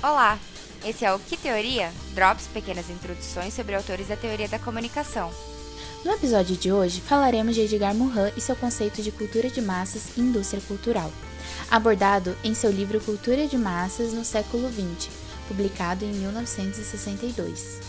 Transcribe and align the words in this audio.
Olá! 0.00 0.38
Esse 0.84 1.04
é 1.04 1.12
o 1.12 1.18
Que 1.18 1.36
Teoria? 1.36 1.92
Drops 2.14 2.46
pequenas 2.46 2.88
introduções 2.88 3.52
sobre 3.52 3.74
autores 3.74 4.06
da 4.06 4.16
teoria 4.16 4.46
da 4.46 4.56
comunicação. 4.56 5.28
No 6.04 6.12
episódio 6.12 6.56
de 6.56 6.70
hoje, 6.70 7.00
falaremos 7.00 7.56
de 7.56 7.62
Edgar 7.62 7.92
Morin 7.96 8.32
e 8.36 8.40
seu 8.40 8.54
conceito 8.54 9.02
de 9.02 9.10
cultura 9.10 9.50
de 9.50 9.60
massas 9.60 10.16
e 10.16 10.20
indústria 10.20 10.62
cultural, 10.68 11.10
abordado 11.68 12.38
em 12.44 12.54
seu 12.54 12.70
livro 12.70 13.00
Cultura 13.00 13.48
de 13.48 13.58
Massas 13.58 14.12
no 14.12 14.24
século 14.24 14.70
XX, 14.70 15.10
publicado 15.48 16.04
em 16.04 16.12
1962. 16.12 17.80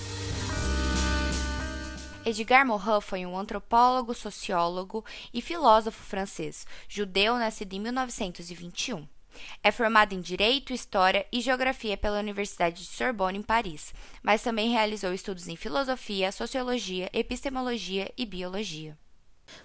Edgar 2.25 2.65
Morin 2.65 3.01
foi 3.01 3.23
um 3.23 3.37
antropólogo, 3.37 4.15
sociólogo 4.15 5.05
e 5.31 5.43
filósofo 5.43 6.03
francês, 6.03 6.65
judeu 6.87 7.35
nascido 7.35 7.73
em 7.73 7.79
1921. 7.79 9.18
É 9.63 9.71
formado 9.71 10.13
em 10.13 10.21
Direito, 10.21 10.73
História 10.73 11.25
e 11.31 11.41
Geografia 11.41 11.97
pela 11.97 12.19
Universidade 12.19 12.83
de 12.83 12.89
Sorbonne, 12.89 13.39
em 13.39 13.41
Paris, 13.41 13.93
mas 14.23 14.41
também 14.41 14.71
realizou 14.71 15.13
estudos 15.13 15.47
em 15.47 15.55
Filosofia, 15.55 16.31
Sociologia, 16.31 17.09
Epistemologia 17.13 18.11
e 18.17 18.25
Biologia. 18.25 18.97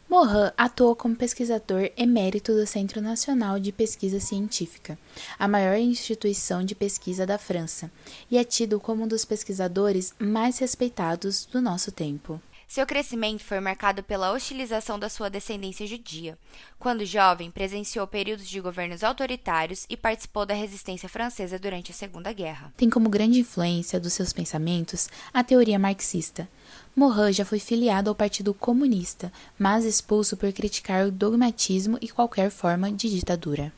Morin 0.08 0.50
atuou 0.56 0.94
como 0.94 1.16
pesquisador 1.16 1.90
emérito 1.96 2.52
do 2.52 2.66
Centro 2.66 3.00
Nacional 3.00 3.58
de 3.58 3.72
Pesquisa 3.72 4.20
Científica, 4.20 4.98
a 5.38 5.48
maior 5.48 5.76
instituição 5.76 6.64
de 6.64 6.74
pesquisa 6.74 7.26
da 7.26 7.38
França, 7.38 7.90
e 8.30 8.38
é 8.38 8.44
tido 8.44 8.78
como 8.80 9.04
um 9.04 9.08
dos 9.08 9.24
pesquisadores 9.24 10.14
mais 10.18 10.58
respeitados 10.58 11.46
do 11.46 11.60
nosso 11.60 11.90
tempo. 11.90 12.40
Seu 12.74 12.84
crescimento 12.84 13.44
foi 13.44 13.60
marcado 13.60 14.02
pela 14.02 14.32
hostilização 14.32 14.98
da 14.98 15.08
sua 15.08 15.30
descendência 15.30 15.86
judia. 15.86 16.36
Quando 16.76 17.06
jovem, 17.06 17.48
presenciou 17.48 18.04
períodos 18.04 18.48
de 18.48 18.60
governos 18.60 19.04
autoritários 19.04 19.86
e 19.88 19.96
participou 19.96 20.44
da 20.44 20.54
resistência 20.54 21.08
francesa 21.08 21.56
durante 21.56 21.92
a 21.92 21.94
Segunda 21.94 22.32
Guerra. 22.32 22.74
Tem 22.76 22.90
como 22.90 23.08
grande 23.08 23.38
influência 23.38 24.00
dos 24.00 24.12
seus 24.12 24.32
pensamentos 24.32 25.08
a 25.32 25.44
teoria 25.44 25.78
marxista. 25.78 26.48
Morin 26.96 27.32
já 27.32 27.44
foi 27.44 27.60
filiado 27.60 28.10
ao 28.10 28.16
Partido 28.16 28.52
Comunista, 28.52 29.32
mas 29.56 29.84
expulso 29.84 30.36
por 30.36 30.52
criticar 30.52 31.06
o 31.06 31.12
dogmatismo 31.12 31.96
e 32.00 32.08
qualquer 32.08 32.50
forma 32.50 32.90
de 32.90 33.08
ditadura. 33.08 33.72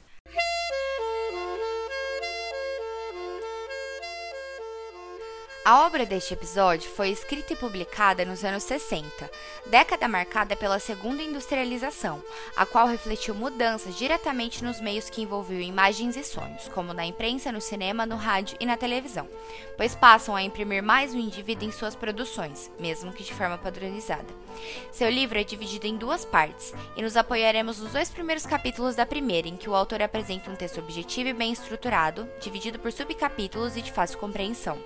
A 5.66 5.84
obra 5.84 6.06
deste 6.06 6.32
episódio 6.32 6.88
foi 6.88 7.10
escrita 7.10 7.52
e 7.52 7.56
publicada 7.56 8.24
nos 8.24 8.44
anos 8.44 8.62
60, 8.62 9.28
década 9.66 10.06
marcada 10.06 10.54
pela 10.54 10.78
segunda 10.78 11.24
industrialização, 11.24 12.22
a 12.56 12.64
qual 12.64 12.86
refletiu 12.86 13.34
mudanças 13.34 13.98
diretamente 13.98 14.62
nos 14.62 14.80
meios 14.80 15.10
que 15.10 15.22
envolviam 15.22 15.60
imagens 15.60 16.16
e 16.16 16.22
sonhos, 16.22 16.68
como 16.68 16.94
na 16.94 17.04
imprensa, 17.04 17.50
no 17.50 17.60
cinema, 17.60 18.06
no 18.06 18.14
rádio 18.14 18.56
e 18.60 18.64
na 18.64 18.76
televisão, 18.76 19.28
pois 19.76 19.92
passam 19.92 20.36
a 20.36 20.42
imprimir 20.44 20.84
mais 20.84 21.12
o 21.12 21.18
indivíduo 21.18 21.68
em 21.68 21.72
suas 21.72 21.96
produções, 21.96 22.70
mesmo 22.78 23.12
que 23.12 23.24
de 23.24 23.34
forma 23.34 23.58
padronizada. 23.58 24.32
Seu 24.92 25.10
livro 25.10 25.36
é 25.36 25.42
dividido 25.42 25.88
em 25.88 25.96
duas 25.96 26.24
partes, 26.24 26.72
e 26.96 27.02
nos 27.02 27.16
apoiaremos 27.16 27.80
nos 27.80 27.90
dois 27.90 28.08
primeiros 28.08 28.46
capítulos 28.46 28.94
da 28.94 29.04
primeira, 29.04 29.48
em 29.48 29.56
que 29.56 29.68
o 29.68 29.74
autor 29.74 30.00
apresenta 30.00 30.48
um 30.48 30.54
texto 30.54 30.78
objetivo 30.78 31.30
e 31.30 31.34
bem 31.34 31.50
estruturado, 31.50 32.28
dividido 32.40 32.78
por 32.78 32.92
subcapítulos 32.92 33.76
e 33.76 33.82
de 33.82 33.90
fácil 33.90 34.20
compreensão. 34.20 34.78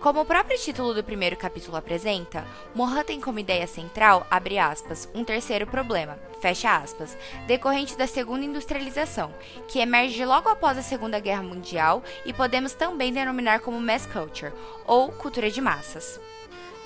Como 0.00 0.22
o 0.22 0.24
próprio 0.24 0.58
título 0.58 0.94
do 0.94 1.04
primeiro 1.04 1.36
capítulo 1.36 1.76
apresenta, 1.76 2.46
Mohan 2.74 3.04
tem 3.04 3.20
como 3.20 3.38
ideia 3.38 3.66
central, 3.66 4.26
abre 4.30 4.58
aspas, 4.58 5.06
um 5.14 5.22
terceiro 5.22 5.66
problema, 5.66 6.18
fecha 6.40 6.74
aspas, 6.74 7.18
decorrente 7.46 7.98
da 7.98 8.06
segunda 8.06 8.46
industrialização, 8.46 9.30
que 9.68 9.78
emerge 9.78 10.24
logo 10.24 10.48
após 10.48 10.78
a 10.78 10.82
Segunda 10.82 11.20
Guerra 11.20 11.42
Mundial 11.42 12.02
e 12.24 12.32
podemos 12.32 12.72
também 12.72 13.12
denominar 13.12 13.60
como 13.60 13.78
mass 13.78 14.06
culture, 14.06 14.54
ou 14.86 15.12
cultura 15.12 15.50
de 15.50 15.60
massas. 15.60 16.18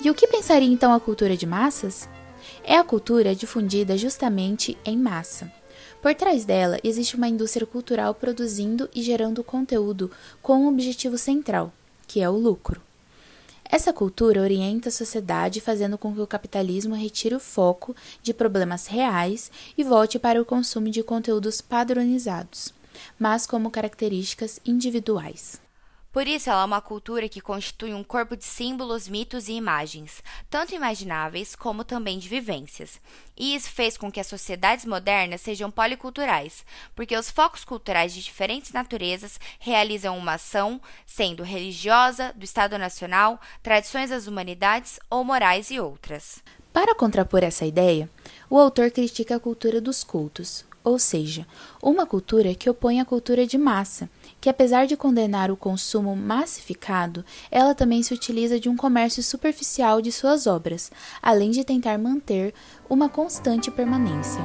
E 0.03 0.09
o 0.09 0.13
que 0.13 0.27
pensaria 0.27 0.69
então 0.69 0.93
a 0.93 0.99
cultura 0.99 1.37
de 1.37 1.45
massas? 1.45 2.09
É 2.65 2.75
a 2.75 2.83
cultura 2.83 3.33
difundida 3.33 3.97
justamente 3.97 4.77
em 4.83 4.97
massa. 4.97 5.49
Por 6.01 6.13
trás 6.15 6.43
dela 6.43 6.81
existe 6.83 7.15
uma 7.15 7.29
indústria 7.29 7.65
cultural 7.65 8.13
produzindo 8.13 8.89
e 8.93 9.01
gerando 9.01 9.41
conteúdo 9.41 10.11
com 10.41 10.65
um 10.65 10.67
objetivo 10.67 11.17
central, 11.17 11.71
que 12.05 12.19
é 12.19 12.29
o 12.29 12.35
lucro. 12.35 12.81
Essa 13.69 13.91
cultura 13.91 14.41
orienta 14.41 14.89
a 14.89 14.91
sociedade, 14.91 15.59
fazendo 15.59 15.97
com 15.97 16.13
que 16.13 16.21
o 16.21 16.27
capitalismo 16.27 16.95
retire 16.95 17.35
o 17.35 17.39
foco 17.39 17.95
de 18.21 18.33
problemas 18.33 18.87
reais 18.87 19.51
e 19.77 19.83
volte 19.83 20.19
para 20.19 20.41
o 20.41 20.45
consumo 20.45 20.89
de 20.89 21.03
conteúdos 21.03 21.61
padronizados, 21.61 22.73
mas 23.19 23.47
como 23.47 23.71
características 23.71 24.59
individuais. 24.65 25.64
Por 26.15 26.29
isso, 26.29 26.49
ela 26.49 26.61
é 26.61 26.65
uma 26.65 26.79
cultura 26.79 27.27
que 27.27 27.41
constitui 27.41 27.93
um 27.93 28.01
corpo 28.01 28.37
de 28.37 28.45
símbolos, 28.45 29.05
mitos 29.05 29.49
e 29.49 29.51
imagens, 29.51 30.23
tanto 30.49 30.73
imagináveis 30.73 31.57
como 31.57 31.83
também 31.83 32.17
de 32.17 32.29
vivências. 32.29 33.01
E 33.35 33.53
isso 33.53 33.69
fez 33.69 33.97
com 33.97 34.09
que 34.09 34.21
as 34.21 34.27
sociedades 34.27 34.85
modernas 34.85 35.41
sejam 35.41 35.69
policulturais, 35.69 36.63
porque 36.95 37.17
os 37.17 37.29
focos 37.29 37.65
culturais 37.65 38.13
de 38.13 38.23
diferentes 38.23 38.71
naturezas 38.71 39.37
realizam 39.59 40.17
uma 40.17 40.35
ação, 40.35 40.79
sendo 41.05 41.43
religiosa, 41.43 42.31
do 42.33 42.45
Estado 42.45 42.77
Nacional, 42.77 43.37
tradições 43.61 44.09
das 44.09 44.25
humanidades 44.25 45.01
ou 45.09 45.21
morais 45.21 45.69
e 45.69 45.81
outras. 45.81 46.41
Para 46.71 46.95
contrapor 46.95 47.43
essa 47.43 47.65
ideia, 47.65 48.09
o 48.49 48.57
autor 48.57 48.89
critica 48.89 49.35
a 49.35 49.39
cultura 49.39 49.81
dos 49.81 50.01
cultos, 50.01 50.63
ou 50.85 50.99
seja, 50.99 51.47
uma 51.81 52.05
cultura 52.05 52.53
que 52.53 52.69
opõe 52.69 53.01
a 53.01 53.05
cultura 53.05 53.47
de 53.47 53.57
massa, 53.57 54.07
que 54.39 54.47
apesar 54.47 54.85
de 54.85 54.95
condenar 54.95 55.49
o 55.49 55.57
consumo 55.57 56.15
massificado, 56.15 57.25
ela 57.49 57.73
também 57.73 58.03
se 58.03 58.13
utiliza 58.13 58.59
de 58.59 58.69
um 58.69 58.77
comércio 58.77 59.23
superficial 59.23 59.99
de 59.99 60.11
suas 60.11 60.45
obras, 60.45 60.91
além 61.21 61.49
de 61.49 61.65
tentar 61.65 61.97
manter 61.97 62.53
uma 62.87 63.09
constante 63.09 63.71
permanência. 63.71 64.41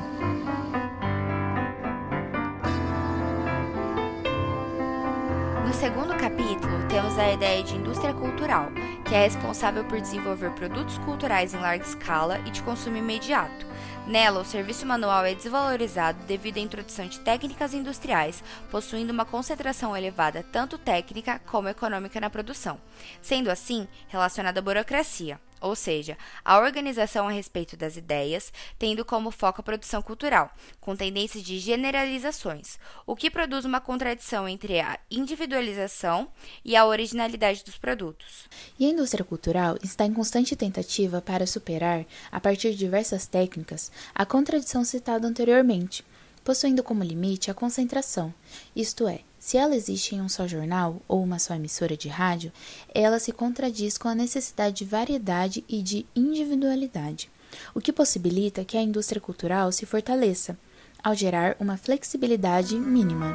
Segundo 5.80 6.14
capítulo, 6.14 6.86
temos 6.90 7.18
a 7.18 7.32
ideia 7.32 7.62
de 7.62 7.74
indústria 7.74 8.12
cultural, 8.12 8.70
que 9.02 9.14
é 9.14 9.22
responsável 9.24 9.82
por 9.82 9.98
desenvolver 9.98 10.50
produtos 10.50 10.98
culturais 10.98 11.54
em 11.54 11.56
larga 11.56 11.82
escala 11.82 12.38
e 12.40 12.50
de 12.50 12.60
consumo 12.60 12.98
imediato. 12.98 13.66
Nela, 14.06 14.40
o 14.40 14.44
serviço 14.44 14.84
manual 14.84 15.24
é 15.24 15.34
desvalorizado 15.34 16.22
devido 16.26 16.58
à 16.58 16.60
introdução 16.60 17.06
de 17.06 17.18
técnicas 17.20 17.72
industriais, 17.72 18.44
possuindo 18.70 19.10
uma 19.10 19.24
concentração 19.24 19.96
elevada 19.96 20.44
tanto 20.52 20.76
técnica 20.76 21.40
como 21.46 21.70
econômica 21.70 22.20
na 22.20 22.28
produção, 22.28 22.78
sendo 23.22 23.50
assim 23.50 23.88
relacionada 24.10 24.60
à 24.60 24.62
burocracia 24.62 25.40
ou 25.60 25.76
seja, 25.76 26.16
a 26.44 26.58
organização 26.58 27.28
a 27.28 27.32
respeito 27.32 27.76
das 27.76 27.96
ideias, 27.96 28.52
tendo 28.78 29.04
como 29.04 29.30
foco 29.30 29.60
a 29.60 29.64
produção 29.64 30.02
cultural, 30.02 30.50
com 30.80 30.96
tendência 30.96 31.40
de 31.40 31.58
generalizações, 31.58 32.78
o 33.06 33.14
que 33.14 33.30
produz 33.30 33.64
uma 33.64 33.80
contradição 33.80 34.48
entre 34.48 34.80
a 34.80 34.98
individualização 35.10 36.28
e 36.64 36.76
a 36.76 36.86
originalidade 36.86 37.64
dos 37.64 37.76
produtos. 37.76 38.48
E 38.78 38.86
a 38.86 38.88
indústria 38.88 39.24
cultural 39.24 39.76
está 39.82 40.04
em 40.04 40.14
constante 40.14 40.56
tentativa 40.56 41.20
para 41.20 41.46
superar, 41.46 42.04
a 42.30 42.40
partir 42.40 42.70
de 42.70 42.78
diversas 42.78 43.26
técnicas, 43.26 43.90
a 44.14 44.24
contradição 44.24 44.84
citada 44.84 45.26
anteriormente, 45.26 46.04
possuindo 46.44 46.82
como 46.82 47.04
limite 47.04 47.50
a 47.50 47.54
concentração, 47.54 48.32
isto 48.74 49.06
é, 49.06 49.20
se 49.40 49.56
ela 49.56 49.74
existe 49.74 50.14
em 50.14 50.20
um 50.20 50.28
só 50.28 50.46
jornal 50.46 51.00
ou 51.08 51.22
uma 51.22 51.38
só 51.38 51.54
emissora 51.54 51.96
de 51.96 52.08
rádio, 52.08 52.52
ela 52.94 53.18
se 53.18 53.32
contradiz 53.32 53.96
com 53.96 54.06
a 54.06 54.14
necessidade 54.14 54.76
de 54.76 54.84
variedade 54.84 55.64
e 55.66 55.82
de 55.82 56.04
individualidade, 56.14 57.30
o 57.74 57.80
que 57.80 57.90
possibilita 57.90 58.66
que 58.66 58.76
a 58.76 58.82
indústria 58.82 59.18
cultural 59.18 59.72
se 59.72 59.86
fortaleça, 59.86 60.58
ao 61.02 61.14
gerar 61.14 61.56
uma 61.58 61.78
flexibilidade 61.78 62.76
mínima. 62.76 63.34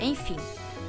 Enfim, 0.00 0.36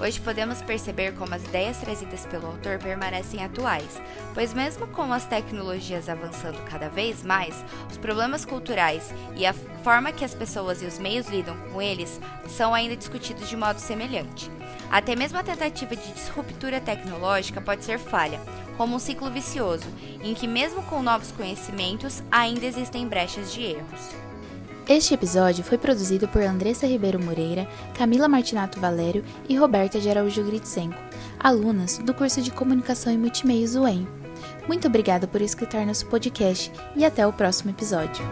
Hoje 0.02 0.20
podemos 0.20 0.64
perceber 0.64 1.14
como 1.14 1.36
as 1.36 1.44
ideias 1.44 1.78
trazidas 1.78 2.26
pelo 2.26 2.48
autor 2.48 2.80
permanecem 2.80 3.46
atuais, 3.46 4.02
pois, 4.34 4.52
mesmo 4.52 4.88
com 4.88 5.14
as 5.14 5.28
tecnologias 5.28 6.10
avançando 6.10 6.60
cada 6.66 6.90
vez 6.90 7.22
mais, 7.22 7.64
os 7.88 7.98
problemas 7.98 8.44
culturais 8.44 9.14
e 9.36 9.46
a 9.46 9.54
forma 9.54 10.12
que 10.12 10.26
as 10.26 10.34
pessoas 10.34 10.82
e 10.82 10.88
os 10.88 10.98
meios 10.98 11.28
lidam 11.28 11.56
com 11.72 11.80
eles 11.80 12.20
são 12.50 12.74
ainda 12.74 12.96
discutidos 12.96 13.48
de 13.48 13.56
modo 13.56 13.78
semelhante. 13.78 14.50
Até 14.90 15.16
mesmo 15.16 15.38
a 15.38 15.44
tentativa 15.44 15.96
de 15.96 16.12
disruptura 16.14 16.82
tecnológica 16.82 17.62
pode 17.62 17.86
ser 17.86 18.00
falha, 18.00 18.42
como 18.78 18.96
um 18.96 19.00
ciclo 19.00 19.30
vicioso, 19.30 19.86
em 20.24 20.34
que, 20.34 20.48
mesmo 20.48 20.82
com 20.84 21.04
novos 21.04 21.32
conhecimentos, 21.32 22.24
ainda 22.32 22.66
existem 22.66 23.08
brechas 23.08 23.54
de 23.54 23.62
erros. 23.62 24.31
Este 24.88 25.14
episódio 25.14 25.64
foi 25.64 25.78
produzido 25.78 26.28
por 26.28 26.42
Andressa 26.42 26.88
Ribeiro 26.88 27.24
Moreira, 27.24 27.68
Camila 27.98 28.28
Martinato 28.28 28.80
Valério 28.80 29.24
e 29.48 29.56
Roberta 29.56 30.00
de 30.00 30.10
Araújo 30.10 30.44
Gritsenko, 30.44 30.98
alunas 31.40 31.98
do 32.00 32.14
curso 32.14 32.42
de 32.42 32.52
Comunicação 32.52 33.14
e 33.14 33.18
Multimeios 33.18 33.76
UEM. 33.76 34.08
Muito 34.68 34.88
obrigada 34.88 35.28
por 35.28 35.42
escutar 35.42 35.86
nosso 35.86 36.08
podcast 36.08 36.72
e 36.96 37.06
até 37.06 37.26
o 37.26 37.32
próximo 37.32 37.70
episódio. 37.70 38.24